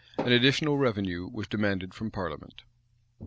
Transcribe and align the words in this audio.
An 0.17 0.31
additional 0.31 0.79
revenue 0.79 1.29
was 1.31 1.47
demanded 1.47 1.93
from 1.93 2.09
parliament. 2.09 2.63